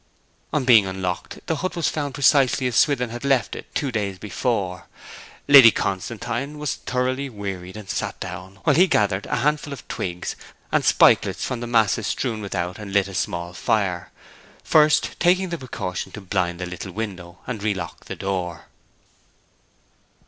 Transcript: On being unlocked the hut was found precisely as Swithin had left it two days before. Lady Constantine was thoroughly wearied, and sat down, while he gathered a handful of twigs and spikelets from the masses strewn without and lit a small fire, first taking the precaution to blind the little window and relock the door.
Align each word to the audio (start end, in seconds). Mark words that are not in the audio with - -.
On 0.51 0.65
being 0.65 0.87
unlocked 0.87 1.45
the 1.45 1.57
hut 1.57 1.75
was 1.75 1.87
found 1.87 2.15
precisely 2.15 2.65
as 2.65 2.75
Swithin 2.75 3.11
had 3.11 3.23
left 3.23 3.55
it 3.55 3.67
two 3.75 3.91
days 3.91 4.17
before. 4.17 4.87
Lady 5.47 5.69
Constantine 5.69 6.57
was 6.57 6.73
thoroughly 6.73 7.29
wearied, 7.29 7.77
and 7.77 7.87
sat 7.87 8.19
down, 8.19 8.55
while 8.63 8.75
he 8.75 8.87
gathered 8.87 9.27
a 9.27 9.35
handful 9.45 9.71
of 9.71 9.87
twigs 9.87 10.35
and 10.71 10.83
spikelets 10.83 11.45
from 11.45 11.59
the 11.59 11.67
masses 11.67 12.07
strewn 12.07 12.41
without 12.41 12.79
and 12.79 12.91
lit 12.93 13.07
a 13.07 13.13
small 13.13 13.53
fire, 13.53 14.11
first 14.63 15.19
taking 15.19 15.49
the 15.49 15.57
precaution 15.59 16.11
to 16.13 16.19
blind 16.21 16.57
the 16.59 16.65
little 16.65 16.91
window 16.91 17.37
and 17.45 17.61
relock 17.61 18.05
the 18.05 18.15
door. 18.15 18.69